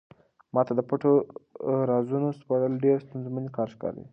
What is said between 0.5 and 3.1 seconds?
ما ته د پټو رازونو سپړل ډېر